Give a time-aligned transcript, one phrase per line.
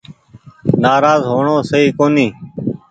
[0.81, 2.33] نآراز هو ڻو سئي ڪونيٚ۔